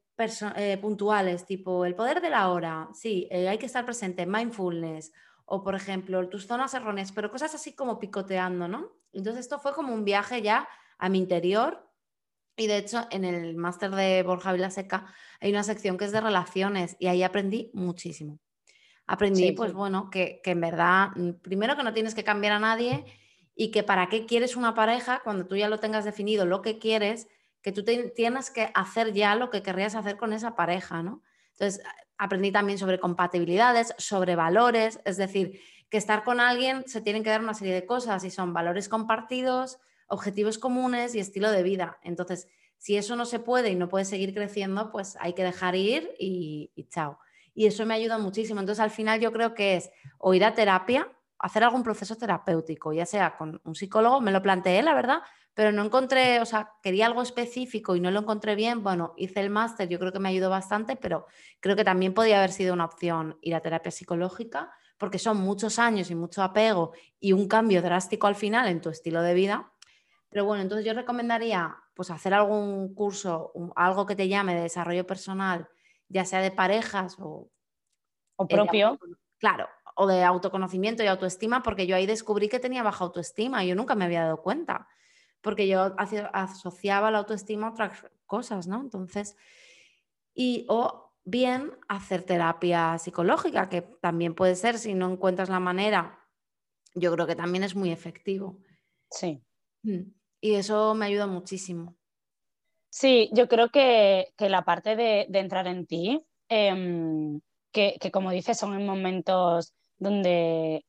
[0.55, 5.11] eh, puntuales, tipo el poder de la hora, sí, eh, hay que estar presente, mindfulness,
[5.45, 8.93] o por ejemplo, tus zonas erróneas, pero cosas así como picoteando, ¿no?
[9.11, 11.91] Entonces esto fue como un viaje ya a mi interior
[12.55, 16.21] y de hecho en el máster de Borja Vilaseca hay una sección que es de
[16.21, 18.39] relaciones y ahí aprendí muchísimo.
[19.07, 22.59] Aprendí, pues bueno, que, que en verdad, mm, primero que no tienes que cambiar a
[22.59, 23.05] nadie
[23.55, 26.77] y que para qué quieres una pareja cuando tú ya lo tengas definido, lo que
[26.77, 27.27] quieres,
[27.61, 31.23] que tú tienes que hacer ya lo que querrías hacer con esa pareja, ¿no?
[31.53, 31.81] Entonces,
[32.17, 37.29] aprendí también sobre compatibilidades, sobre valores, es decir, que estar con alguien se tienen que
[37.29, 41.97] dar una serie de cosas y son valores compartidos, objetivos comunes y estilo de vida.
[42.03, 45.75] Entonces, si eso no se puede y no puede seguir creciendo, pues hay que dejar
[45.75, 47.19] ir y, y chao.
[47.57, 48.59] Y eso me ayuda muchísimo.
[48.59, 49.89] Entonces, al final yo creo que es
[50.19, 54.43] o ir a terapia, hacer algún proceso terapéutico, ya sea con un psicólogo, me lo
[54.43, 55.21] planteé, la verdad,
[55.55, 59.39] pero no encontré, o sea, quería algo específico y no lo encontré bien, bueno, hice
[59.39, 61.25] el máster, yo creo que me ayudó bastante, pero
[61.59, 65.79] creo que también podía haber sido una opción ir a terapia psicológica, porque son muchos
[65.79, 69.71] años y mucho apego y un cambio drástico al final en tu estilo de vida.
[70.29, 75.07] Pero bueno, entonces yo recomendaría pues hacer algún curso, algo que te llame de desarrollo
[75.07, 75.67] personal,
[76.09, 77.49] ya sea de parejas o...
[78.39, 78.99] O propio.
[79.39, 83.69] claro, o de autoconocimiento y autoestima, porque yo ahí descubrí que tenía baja autoestima y
[83.69, 84.87] yo nunca me había dado cuenta
[85.41, 88.81] porque yo asociaba la autoestima a otras cosas, ¿no?
[88.81, 89.35] Entonces,
[90.33, 96.19] y o bien hacer terapia psicológica, que también puede ser, si no encuentras la manera,
[96.95, 98.59] yo creo que también es muy efectivo.
[99.11, 99.43] Sí.
[99.83, 101.96] Mm, y eso me ayuda muchísimo.
[102.99, 108.57] Sí, yo creo que, la parte de, entrar en ti, em, que, que, como dices,
[108.57, 110.83] son en momentos donde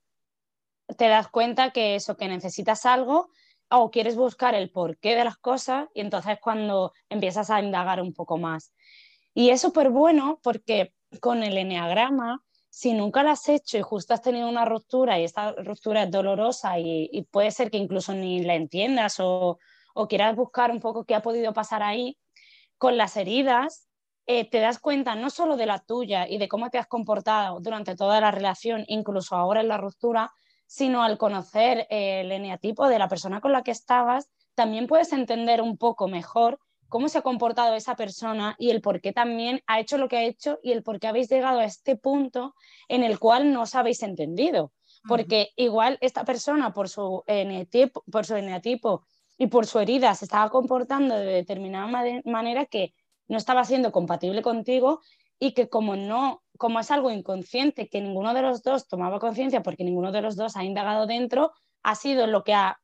[0.97, 3.29] te das cuenta que eso, que necesitas algo,
[3.71, 8.15] o quieres buscar el porqué de las cosas y entonces cuando empiezas a indagar un
[8.15, 8.73] poco más.
[9.35, 14.15] Y es súper bueno porque con el enneagrama, si nunca lo has hecho y justo
[14.15, 18.43] has tenido una ruptura y esta ruptura es dolorosa y, puede ser que incluso ni
[18.45, 19.59] la entiendas o,
[20.07, 22.19] quieras buscar un poco qué ha podido pasar ahí,
[22.77, 23.89] con las heridas
[24.31, 27.61] eh, te das cuenta no solo de la tuya y de cómo te has comportado
[27.61, 30.33] durante toda la relación, incluso ahora en la ruptura,
[30.67, 35.63] sino al conocer el eneatipo de la persona con la que estabas, también puedes entender
[35.63, 36.59] un poco mejor
[36.89, 40.19] cómo se ha comportado esa persona y el por qué también ha hecho lo que
[40.19, 42.55] ha hecho y el por qué habéis llegado a este punto
[42.89, 44.73] en el cual no os habéis entendido.
[45.07, 49.07] Porque igual esta persona por su eneatipo, por su eneatipo
[49.39, 51.87] y por su herida se estaba comportando de determinada
[52.25, 52.93] manera que
[53.29, 55.01] no estaba siendo compatible contigo
[55.39, 59.63] y que como no, como es algo inconsciente que ninguno de los dos tomaba conciencia
[59.63, 61.53] porque ninguno de los dos ha indagado dentro,
[61.85, 62.81] ha sido lo que ha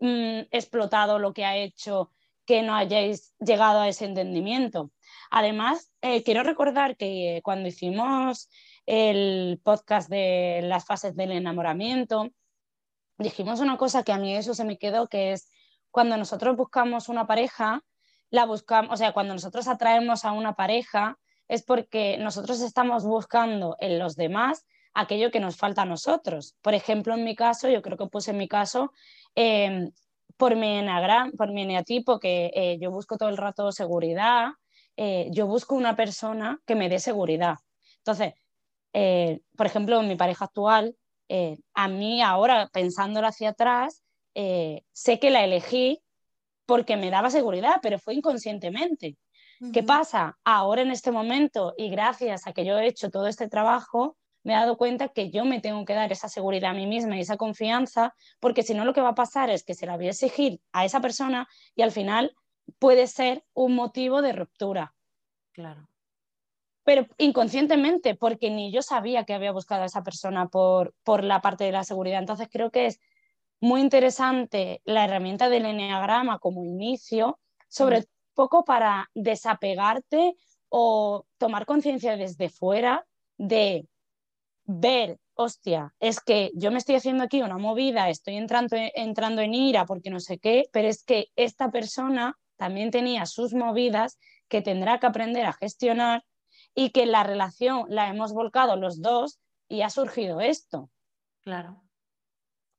[0.00, 2.10] mm, explotado, lo que ha hecho
[2.44, 4.90] que no hayáis llegado a ese entendimiento.
[5.30, 8.50] Además, eh, quiero recordar que cuando hicimos
[8.84, 12.30] el podcast de las fases del enamoramiento,
[13.16, 15.48] dijimos una cosa que a mí eso se me quedó, que es
[15.94, 17.84] cuando nosotros buscamos una pareja,
[18.28, 23.76] la buscamos, o sea, cuando nosotros atraemos a una pareja, es porque nosotros estamos buscando
[23.78, 26.56] en los demás aquello que nos falta a nosotros.
[26.62, 28.90] Por ejemplo, en mi caso, yo creo que puse en mi caso,
[29.36, 29.92] em,
[30.36, 34.48] por, mi enagram, por mi eneatipo, que eh, yo busco todo el rato seguridad,
[34.96, 37.58] eh, yo busco una persona que me dé seguridad.
[37.98, 38.34] Entonces,
[38.92, 40.96] eh, por ejemplo, en mi pareja actual,
[41.74, 44.03] a mí ahora, pensándolo hacia atrás,
[44.34, 46.02] sé que la elegí
[46.66, 49.16] porque me daba seguridad, pero fue inconscientemente.
[49.72, 50.36] ¿Qué pasa?
[50.44, 54.52] Ahora en este momento y gracias a que yo he hecho todo este trabajo, me
[54.52, 57.20] he dado cuenta que yo me tengo que dar esa seguridad a mí misma y
[57.20, 60.06] esa confianza, porque si no lo que va a pasar es que se la voy
[60.06, 62.34] a exigir a esa persona y al final
[62.78, 64.94] puede ser un motivo de ruptura.
[65.52, 65.88] Claro.
[66.84, 71.40] Pero inconscientemente, porque ni yo sabía que había buscado a esa persona por, por la
[71.40, 72.18] parte de la seguridad.
[72.18, 73.00] Entonces creo que es
[73.60, 77.38] muy interesante la herramienta del enneagrama como inicio,
[77.68, 80.34] sobre mm poco para desapegarte
[80.68, 83.06] o tomar conciencia desde fuera
[83.38, 83.86] de
[84.64, 89.54] ver, hostia, es que yo me estoy haciendo aquí una movida, estoy entrando, entrando en
[89.54, 94.62] ira porque no sé qué, pero es que esta persona también tenía sus movidas que
[94.62, 96.24] tendrá que aprender a gestionar
[96.74, 99.38] y que la relación la hemos volcado los dos
[99.68, 100.90] y ha surgido esto.
[101.42, 101.83] Claro.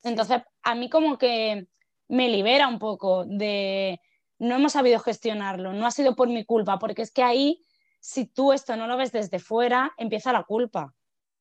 [0.06, 1.68] Entonces, a mí como que
[2.08, 4.00] me libera un poco de
[4.38, 7.65] no hemos sabido gestionarlo, no ha sido por mi culpa, porque es que ahí,
[8.00, 10.94] si tú esto no lo ves desde fuera, empieza la culpa.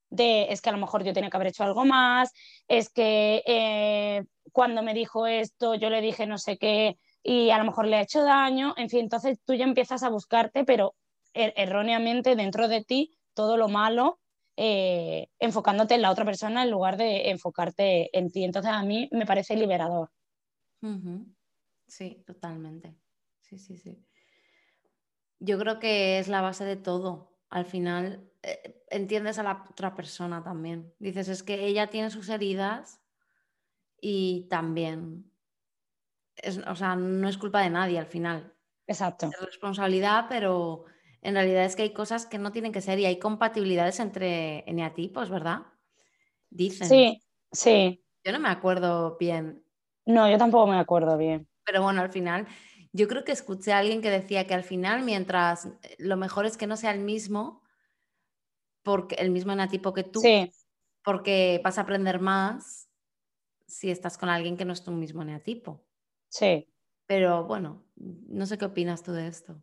[0.09, 2.33] De, es que a lo mejor yo tenía que haber hecho algo más,
[2.67, 7.59] es que eh, cuando me dijo esto, yo le dije no sé qué y a
[7.59, 10.95] lo mejor le ha hecho daño, en fin, entonces tú ya empiezas a buscarte, pero
[11.35, 14.21] er erróneamente dentro de ti todo lo malo
[14.57, 18.45] eh, enfocándote en la otra persona en lugar de enfocarte en ti.
[18.45, 20.11] Entonces a mí me parece liberador.
[21.87, 22.97] Sí, totalmente.
[23.41, 24.05] Sí, sí, sí.
[25.39, 27.39] Yo creo que es la base de todo.
[27.51, 30.95] Al final eh, entiendes a la otra persona también.
[30.99, 33.03] Dices, es que ella tiene sus heridas
[34.01, 35.31] y también,
[36.67, 38.55] o sea, no es culpa de nadie al final.
[38.87, 39.27] Exacto.
[39.27, 40.85] Es responsabilidad, pero
[41.25, 44.63] en realidad es que hay cosas que no tienen que ser y hay compatibilidades entre
[44.69, 45.63] eneatipos, ¿verdad?
[46.51, 46.87] Dicen.
[46.87, 48.05] Sí, sí.
[48.23, 49.65] Yo no me acuerdo bien.
[50.05, 51.49] No, yo tampoco me acuerdo bien.
[51.65, 52.47] Pero bueno, al final,
[52.93, 56.45] yo creo que escuché a alguien que decía que al final, mientras eh, lo mejor
[56.45, 57.63] es que no sea el mismo,
[58.83, 60.53] porque el mismo eneatipo que tú, sí.
[61.03, 62.91] porque vas a aprender más
[63.67, 65.87] si estás con alguien que no es tu mismo eneatipo.
[66.29, 66.69] Sí.
[67.07, 69.63] Pero bueno, no sé qué opinas tú de esto.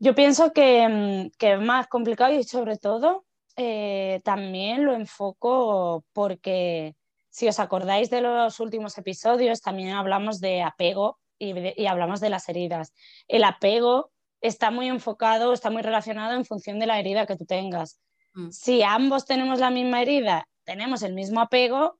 [0.00, 3.24] Yo pienso que, mm, que es más complicado y sobre todo
[3.56, 6.96] eh, también lo enfoco porque
[7.28, 12.48] si os acordáis de los últimos episodios, también hablamos de apego y, hablamos de las
[12.48, 12.94] heridas.
[13.28, 14.10] El apego
[14.40, 18.00] está muy enfocado, está muy relacionado en función de la herida que tú tengas.
[18.32, 18.50] Mm.
[18.50, 21.98] Si ambos tenemos la misma herida, tenemos el mismo apego,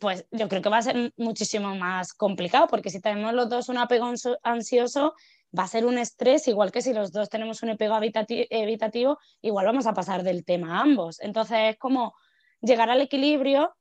[0.00, 3.68] pues yo creo que va a ser muchísimo más complicado, porque si tenemos los dos
[3.68, 5.14] un apego ansioso,
[5.56, 9.66] va a ser un estrés, igual que si los dos tenemos un apego evitativo, igual
[9.66, 11.20] vamos a pasar del tema a ambos.
[11.20, 12.14] Entonces es como
[12.60, 13.74] llegar al equilibrio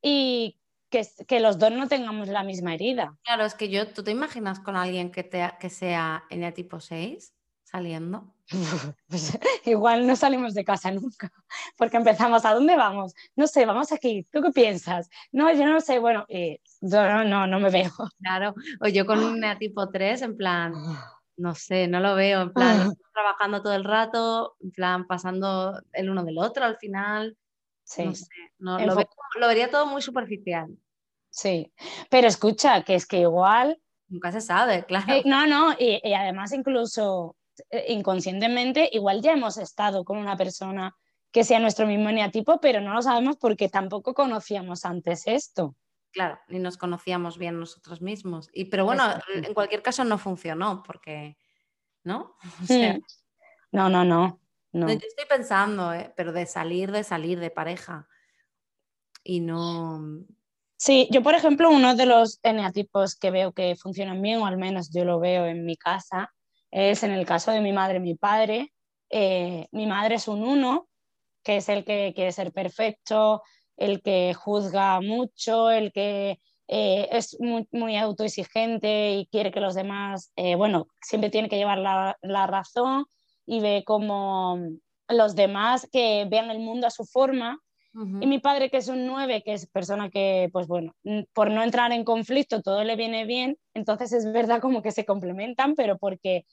[0.00, 0.58] y
[0.90, 3.16] que, que, los dos no tengamos la misma herida.
[3.24, 7.34] Claro, es que yo, ¿tú te imaginas con alguien que, te, que sea tipo 6
[7.64, 8.34] saliendo?
[9.08, 11.30] Pues, igual no salimos de casa nunca,
[11.76, 13.14] porque empezamos, ¿a dónde vamos?
[13.36, 15.10] No sé, vamos aquí, ¿tú qué piensas?
[15.32, 16.26] No, yo no sé, bueno,
[16.80, 17.90] no, no, no me veo.
[18.20, 20.72] Claro, o yo con un tipo 3 en plan
[21.38, 26.10] no sé, no lo veo, en plan, trabajando todo el rato, en plan, pasando el
[26.10, 27.36] uno del otro al final.
[27.84, 28.04] Sí.
[28.58, 28.86] No sé,
[29.38, 30.76] lo, vería todo muy superficial.
[31.30, 31.72] Sí,
[32.10, 33.80] pero escucha, que es que igual...
[34.08, 35.12] Nunca se sabe, claro.
[35.12, 37.36] Eh, no, no, y, y, además incluso
[37.70, 40.94] eh, inconscientemente, igual ya hemos estado con una persona
[41.30, 45.76] que sea nuestro mismo eneatipo, pero no lo sabemos porque tampoco conocíamos antes esto
[46.18, 48.50] claro, ni nos conocíamos bien nosotros mismos.
[48.52, 51.38] Y, pero bueno, en cualquier caso no funcionó porque,
[52.02, 52.34] ¿no?
[52.68, 53.00] Mm.
[53.70, 54.40] no, no, no,
[54.72, 54.88] no.
[54.88, 56.12] Yo estoy pensando, ¿eh?
[56.16, 58.08] pero de salir, de salir de pareja.
[59.22, 60.24] Y no...
[60.76, 64.56] Sí, yo por ejemplo, uno de los eneatipos que veo que funcionan bien, o al
[64.56, 66.34] menos yo lo veo en mi casa,
[66.72, 68.72] es en el caso de mi madre y mi padre.
[69.08, 70.88] Eh, mi madre es un uno,
[71.44, 73.42] que es el que quiere ser perfecto,
[73.78, 76.38] el que juzga mucho, el que
[76.68, 81.78] eh, es muy, autoexigente y quiere que los demás, eh, bueno, siempre tiene que llevar
[81.78, 83.06] la, razón
[83.46, 84.58] y ve como
[85.08, 87.58] los demás que vean el mundo a su forma.
[88.20, 90.94] Y mi padre, que es un 9, que es persona que, pues bueno,
[91.32, 95.04] por no entrar en conflicto todo le viene bien, entonces es verdad como que se
[95.04, 96.44] complementan, pero porque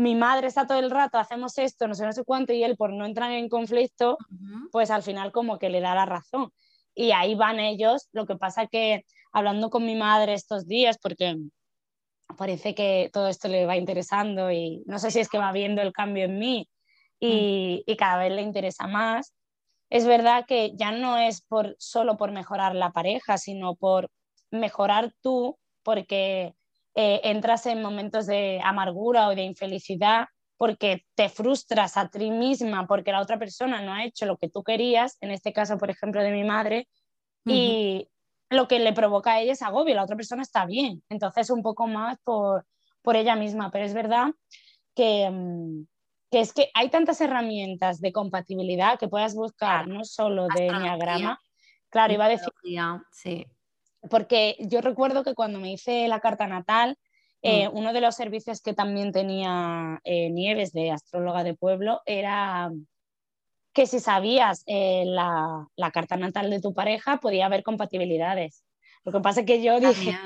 [0.00, 2.76] mi madre está todo el rato, hacemos esto, no sé, no sé cuánto, y él
[2.76, 4.16] por no entrar en conflicto,
[4.72, 6.50] pues al final como que le da la razón.
[6.94, 8.08] Y ahí van ellos.
[8.12, 11.36] Lo que pasa que hablando con mi madre estos días, porque
[12.38, 15.82] parece que todo esto le va interesando y no sé si es que va viendo
[15.82, 16.68] el cambio en mí
[17.18, 17.90] y, mm.
[17.90, 19.34] y cada vez le interesa más,
[19.90, 24.08] es verdad que ya no es por, solo por mejorar la pareja, sino por
[24.50, 26.54] mejorar tú, porque
[26.94, 30.26] eh, entras en momentos de amargura o de infelicidad
[30.56, 34.50] porque te frustras a ti misma porque la otra persona no ha hecho lo que
[34.50, 36.88] tú querías, en este caso, por ejemplo, de mi madre,
[37.46, 38.08] y
[38.50, 41.62] lo que le provoca a ella es agobio, la otra persona está bien, entonces un
[41.62, 42.66] poco más por,
[43.02, 44.32] por ella misma, pero es verdad
[44.94, 45.86] que, mm,
[46.30, 51.38] que, es que hay tantas herramientas de compatibilidad que puedas buscar, no solo de Enneagrama,
[51.88, 52.52] claro, iba a decir...
[53.12, 53.46] Sí
[54.08, 56.96] porque yo recuerdo que cuando me hice la carta natal,
[57.42, 57.76] eh, mm.
[57.76, 62.70] uno de los servicios que también tenía eh, Nieves de astróloga de pueblo era
[63.72, 68.64] que si sabías eh, la, carta natal de tu pareja podía haber compatibilidades.
[69.04, 70.16] Lo que pasa es que yo dije...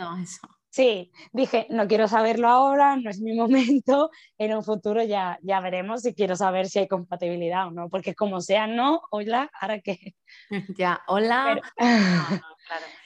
[0.75, 5.61] Sí, dije, no quiero saberlo ahora, no es mi momento, en un futuro ya, ya
[5.61, 9.79] veremos si quiero saber si hay compatibilidad o no, porque como sea no, hola, ahora
[9.79, 10.17] qué.
[10.77, 11.61] Ya, hola.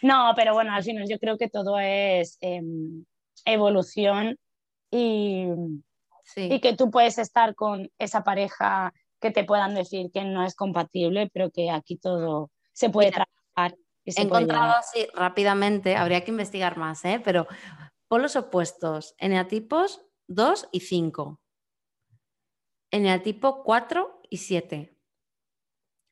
[0.02, 3.04] no, pero bueno, al final yo creo que todo es em,
[3.44, 4.38] evolución
[4.90, 5.48] y,
[6.37, 10.54] y que tú puedes estar con esa pareja que te puedan decir que no es
[10.54, 13.76] compatible, pero que aquí todo se puede trabajar
[14.16, 17.21] He encontrado así rápidamente, habría que investigar más, ¿eh?
[17.25, 17.47] pero
[18.11, 21.40] los opuestos, eneatipos 2 y 5.
[22.90, 24.97] Eneatipo 4 y 7.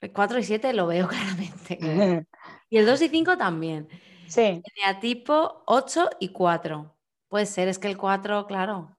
[0.01, 1.79] El 4 y 7 lo veo claramente.
[2.71, 3.89] y el 2 y 5 también.
[4.29, 4.63] Sí.
[4.77, 6.95] Eneatipo 8 y 4.
[7.29, 8.97] Puede ser, es que el 4, claro.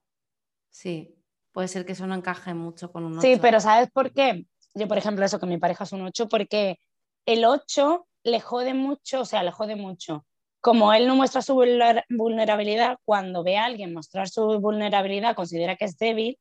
[0.70, 1.16] Sí,
[1.52, 3.22] puede ser que eso no encaje mucho con un 8.
[3.22, 4.48] Sí, pero ¿sabes por qué?
[4.74, 6.80] Yo, por ejemplo, eso que mi pareja es un 8, porque
[7.26, 10.26] el 8 le jode mucho, o sea, le jode mucho.
[10.62, 15.86] Como él no muestra su vulnerabilidad, cuando ve a alguien mostrar su vulnerabilidad, considera que
[15.86, 16.38] es débil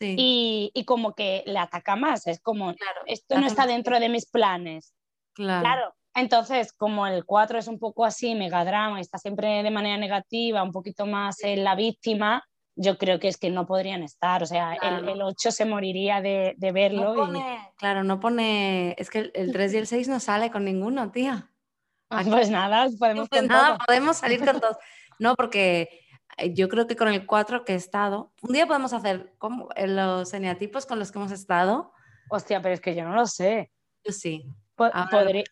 [0.00, 2.26] y, como que le ataca más.
[2.26, 2.74] Es como,
[3.06, 4.94] esto no está dentro de mis planes.
[5.34, 5.94] Claro.
[6.14, 10.62] Entonces, como el 4 es un poco así, megadrama, y está siempre de manera negativa,
[10.62, 12.42] un poquito más en la víctima,
[12.76, 14.42] yo creo que es que no podrían estar.
[14.42, 17.32] O sea, el, 8 se moriría de, verlo.
[17.76, 18.94] Claro, no pone.
[18.98, 21.50] Es que el, 3 y el 6 no sale con ninguno, tía.
[22.08, 24.76] Ah, pues nada, podemos pues nada, podemos salir con todos.
[25.18, 26.04] No, porque
[26.36, 29.70] eh, yo creo que con el 4 que he estado, un día podemos hacer como
[29.76, 31.92] los eneatipos con los que hemos estado.
[32.30, 33.72] Hostia, pero es que yo no lo sé.
[34.04, 34.46] Yo sí.
[34.76, 35.42] podría...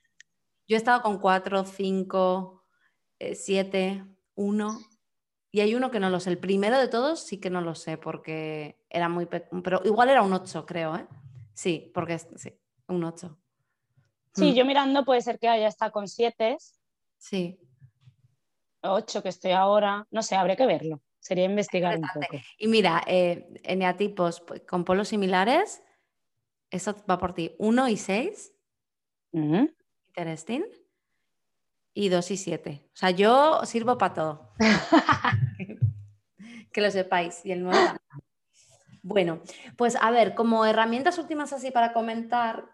[0.68, 2.62] Yo he estado con 4, 5,
[3.18, 4.04] 7,
[4.36, 4.80] 1
[5.54, 6.30] y hay uno que no lo sé.
[6.30, 9.26] El primero de todos sí que no lo sé porque era muy...
[9.26, 11.06] Pero igual era un 8, creo, ¿eh?
[11.54, 12.52] Sí, porque es sí,
[12.88, 13.38] un 8.
[14.34, 14.54] Sí, mm.
[14.54, 16.56] yo mirando puede ser que haya estado con 7.
[17.18, 17.60] Sí.
[18.80, 20.08] 8 que estoy ahora.
[20.10, 21.00] No sé, habría que verlo.
[21.20, 22.36] Sería investigar un poco.
[22.58, 25.84] Y mira, eh, eneatipos con polos similares,
[26.68, 27.54] eso va por ti.
[27.58, 28.52] 1 y 6.
[29.30, 30.64] Interesting
[31.94, 32.82] y 2 y 7.
[32.92, 34.50] O sea, yo sirvo para todo.
[36.74, 37.40] que lo sepáis.
[37.46, 37.78] Y el 9
[39.02, 39.40] Bueno,
[39.78, 42.66] pues a ver, como herramientas últimas así para comentar,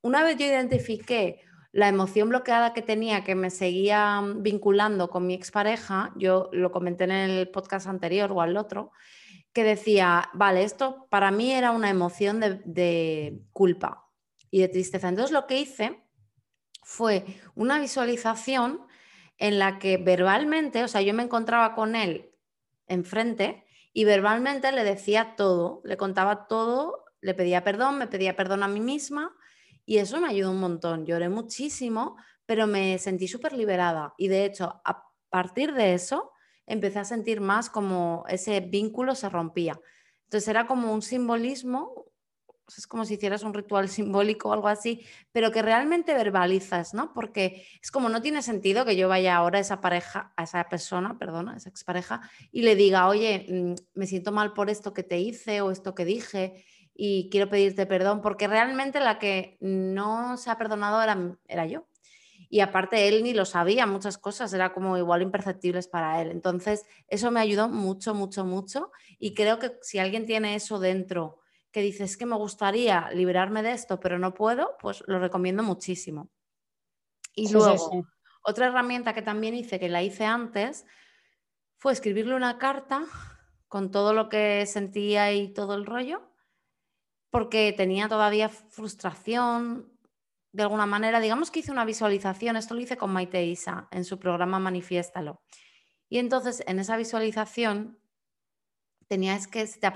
[0.00, 5.34] una vez yo identifiqué la emoción bloqueada que tenía que me seguía vinculando con mi
[5.34, 8.92] expareja, yo lo comenté en el podcast anterior o al otro,
[9.52, 14.08] que decía, vale, esto para mí era una emoción de, de culpa
[14.50, 15.08] y de tristeza.
[15.08, 16.04] Entonces lo que hice
[16.84, 17.24] fue
[17.56, 18.86] una visualización
[19.38, 22.33] en la que verbalmente, o sea, yo me encontraba con él
[22.86, 28.62] enfrente y verbalmente le decía todo, le contaba todo, le pedía perdón, me pedía perdón
[28.62, 29.34] a mí misma
[29.86, 31.06] y eso me ayudó un montón.
[31.06, 32.16] Lloré muchísimo,
[32.46, 36.32] pero me sentí súper liberada y de hecho, a partir de eso,
[36.66, 39.80] empecé a sentir más como ese vínculo se rompía.
[40.24, 42.06] Entonces era como un simbolismo,
[42.68, 47.12] es como si hicieras un ritual simbólico o algo así, pero que realmente verbalizas, ¿no?
[47.12, 50.68] Porque es como no tiene sentido que yo vaya ahora a esa pareja, a esa
[50.68, 52.22] persona, perdona, a esa expareja,
[52.52, 55.94] y le diga, oye, mm, me siento mal por esto que te hice o esto
[55.94, 61.36] que dije y quiero pedirte perdón, porque realmente la que no se ha perdonado era,
[61.48, 61.86] era yo.
[62.48, 66.30] Y aparte él ni lo sabía, muchas cosas era como igual imperceptibles para él.
[66.30, 68.92] Entonces, eso me ayudó mucho, mucho, mucho.
[69.18, 71.40] Y creo que si alguien tiene eso dentro,
[71.74, 76.30] que dices que me gustaría liberarme de esto, pero no puedo, pues lo recomiendo muchísimo.
[77.34, 78.06] Y luego,
[78.44, 80.86] otra herramienta que también hice, que la hice antes,
[81.76, 83.04] fue escribirle una carta
[83.66, 86.22] con todo lo que sentía y todo el rollo,
[87.30, 89.98] porque tenía todavía frustración,
[90.52, 94.04] de alguna manera, digamos que hice una visualización, esto lo hice con Maite Isa en
[94.04, 95.42] su programa Manifiéstalo.
[96.08, 97.98] Y entonces en esa visualización
[99.08, 99.90] tenías que te,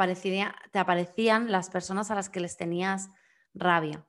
[0.72, 3.10] te aparecían las personas a las que les tenías
[3.54, 4.06] rabia.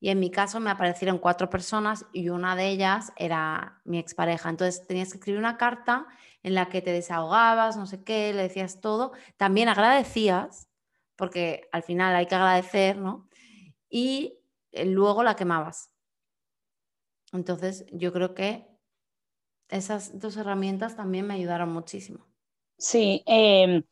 [0.00, 4.48] Y en mi caso me aparecieron cuatro personas y una de ellas era mi expareja.
[4.48, 6.06] Entonces tenías que escribir una carta
[6.42, 9.12] en la que te desahogabas, no sé qué, le decías todo.
[9.36, 10.68] También agradecías,
[11.16, 13.28] porque al final hay que agradecer, ¿no?
[13.90, 14.38] Y
[14.70, 15.90] eh, luego la quemabas.
[17.32, 18.68] Entonces yo creo que
[19.68, 22.24] esas dos herramientas también me ayudaron muchísimo.
[22.78, 23.82] Sí, eh,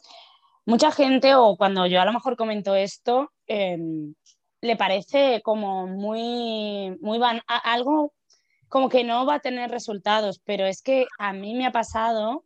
[0.67, 4.15] mucha gente, o cuando yo a lo mejor comento esto, em,
[4.61, 8.13] le parece como muy, muy van algo
[8.69, 12.45] como que no va a tener resultados, pero es que a mí me ha pasado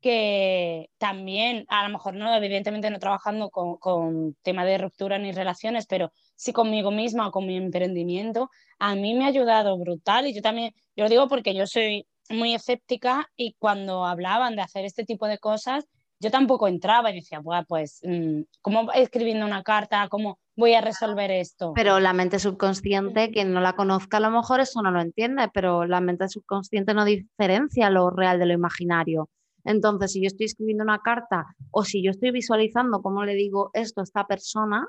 [0.00, 5.32] que también, a lo mejor no, evidentemente no trabajando con, con tema de ruptura ni
[5.32, 10.28] relaciones, pero sí conmigo misma o con mi emprendimiento, a mí me ha ayudado brutal
[10.28, 14.62] y yo también, yo lo digo porque yo soy muy escéptica y cuando hablaban de
[14.62, 15.84] hacer este tipo de cosas,
[16.20, 20.08] yo tampoco entraba y decía, pues, mm, ¿cómo escribiendo una carta?
[20.08, 21.72] ¿Cómo voy a resolver esto?
[21.74, 25.48] Pero la mente subconsciente, quien no la conozca, a lo mejor eso no lo entiende,
[25.52, 29.28] pero la mente subconsciente no diferencia lo real de lo imaginario.
[29.64, 33.70] Entonces, si yo estoy escribiendo una carta o si yo estoy visualizando cómo le digo
[33.74, 34.88] esto a esta persona,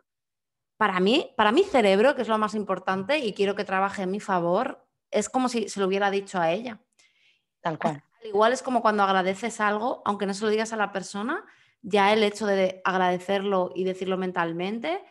[0.77, 4.11] para mí, para mi cerebro, que es lo más importante y quiero que trabaje en
[4.11, 6.79] mi favor, es como si se lo hubiera dicho a ella.
[7.61, 8.03] Tal cual.
[8.23, 11.45] Igual es como cuando agradeces algo, aunque no se lo digas a la persona,
[11.81, 15.01] ya el hecho de agradecerlo y decirlo mentalmente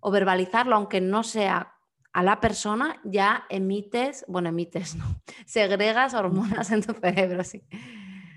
[0.00, 1.74] o verbalizarlo, aunque no sea
[2.12, 5.04] a la persona, ya emites, bueno, emites, no,
[5.46, 7.62] segregas hormonas en tu cerebro, sí.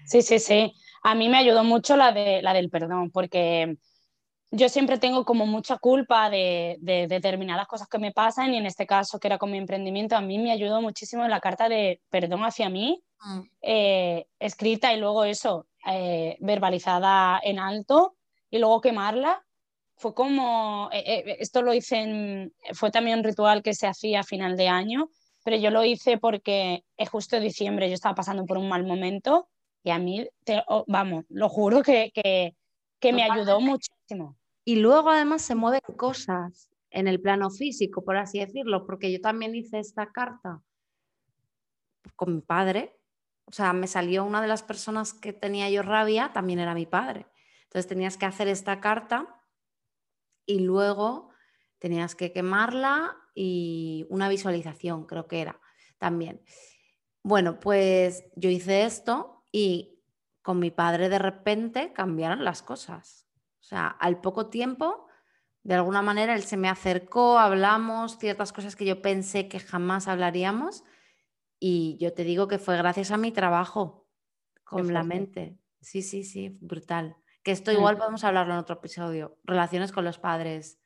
[0.06, 0.74] Sí, sí, sí.
[1.04, 3.78] A mí me ayudó mucho la, de, la del perdón, porque
[4.52, 8.88] yo siempre tengo como mucha culpa de, determinadas cosas que me pasan y en este
[8.88, 12.44] caso, que era con mi emprendimiento, a mí me ayudó muchísimo la carta de perdón
[12.44, 13.42] hacia mí, mm.
[13.62, 18.16] eh, escrita y luego eso, eh, verbalizada en alto
[18.50, 19.46] y luego quemarla.
[19.96, 24.24] Fue como, eh, esto lo hice, en, fue también un ritual que se hacía a
[24.24, 25.10] final de año,
[25.44, 29.50] pero yo lo hice porque es justo diciembre, yo estaba pasando por un mal momento
[29.84, 30.28] y a mí,
[30.68, 32.56] oh, vamos, lo juro que, que,
[33.00, 34.38] que me ayudó muchísimo.
[34.64, 39.22] Y luego además se mueven cosas en el plano físico, por así decirlo, porque yo
[39.22, 40.62] también hice esta carta
[42.16, 42.96] con mi padre.
[43.50, 46.86] O sea, me salió una de las personas que tenía yo rabia, también era mi
[46.86, 47.26] padre.
[47.64, 49.44] Entonces tenías que hacer esta carta
[50.46, 51.30] y luego
[51.80, 55.60] tenías que quemarla y una visualización, creo que era
[55.98, 56.44] también.
[57.24, 60.00] Bueno, pues yo hice esto y
[60.42, 63.28] con mi padre de repente cambiaron las cosas.
[63.60, 65.08] O sea, al poco tiempo,
[65.64, 70.08] de alguna manera, él se me acercó, hablamos ciertas cosas que yo pensé que jamás
[70.08, 70.84] hablaríamos
[71.60, 74.08] y yo te digo que fue gracias a mi trabajo
[74.64, 75.58] con la mente.
[75.82, 77.18] Sí, sí, sí, brutal.
[77.44, 78.00] Que esto igual mm.
[78.00, 79.38] podemos hablarlo en otro episodio.
[79.44, 80.80] Relaciones con los padres.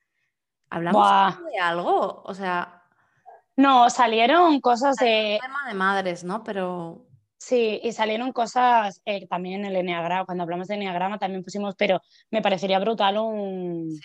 [0.69, 2.23] ¿Hablamos de algo?
[2.25, 2.79] O sea...
[3.55, 5.37] No, salieron cosas de...
[5.41, 6.43] tema de madres, ¿no?
[6.43, 7.05] Pero...
[7.37, 11.75] Sí, y salieron cosas eh, también en el Enneagrama, cuando hablamos de Enneagrama también pusimos,
[11.75, 12.01] pero
[12.31, 13.99] me parecería brutal un,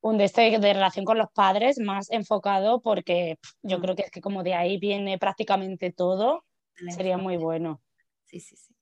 [0.00, 3.82] un de este de relación con los padres más enfocado porque yo mm.
[3.82, 6.44] creo que es que como de ahí viene prácticamente todo,
[6.88, 7.80] sería muy bueno.
[8.24, 8.74] Sí, sí, sí.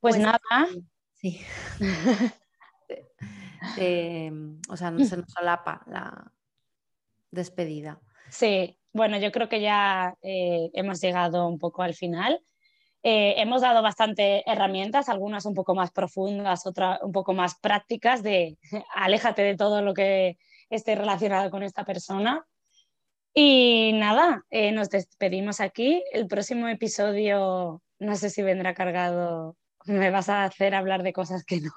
[0.00, 0.68] Pues, pues nada.
[1.14, 1.40] Sí.
[3.78, 6.30] Em, o sea, no se nos solapa la
[7.30, 7.98] despedida.
[8.28, 12.40] Sí, bueno, yo creo que ya eh, hemos llegado un poco al final.
[13.06, 18.22] Eh, hemos dado bastante herramientas, algunas un poco más profundas, otras un poco más prácticas
[18.22, 18.56] de
[18.94, 20.38] aléjate de todo lo que
[20.70, 22.46] esté relacionado con esta persona.
[23.34, 26.02] Y nada, eh, nos despedimos aquí.
[26.12, 31.44] El próximo episodio, no sé si vendrá cargado, me vas a hacer hablar de cosas
[31.44, 31.72] que no.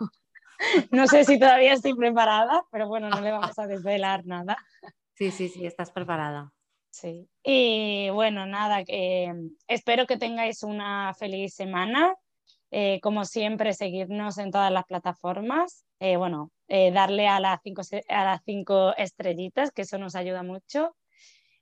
[0.91, 4.57] No sé si todavía estoy preparada, pero bueno, no le vamos a desvelar nada.
[5.13, 6.51] Sí, sí, sí, estás preparada.
[6.89, 7.30] Sí.
[7.49, 8.83] Y bueno, nada,
[9.69, 12.13] espero que tengáis una feliz semana.
[12.71, 15.85] Eh, como siempre, seguirnos en todas las plataformas.
[16.01, 20.43] Eh, bueno, eh, darle a las, cinco, a las cinco estrellitas, que eso nos ayuda
[20.43, 20.93] mucho.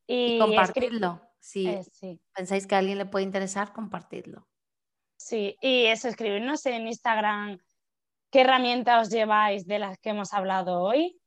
[0.07, 1.21] Y, compartirlo.
[1.39, 1.71] Si
[2.33, 4.47] pensáis que a alguien le puede interesar, compartidlo.
[5.17, 7.59] Sí, y eso, escribirnos en Instagram
[8.31, 11.21] qué herramientas os lleváis de las que hemos hablado hoy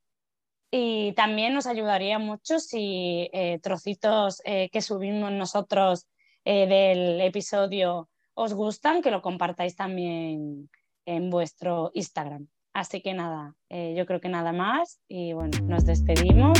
[0.71, 6.07] y también nos ayudaría mucho si eh, trocitos eh, que subimos nosotros
[6.45, 10.69] eh, del episodio os gustan, que lo compartáis también
[11.05, 12.47] en vuestro Instagram.
[12.71, 16.57] Así que nada, yo creo que nada más y bueno, nos despedimos.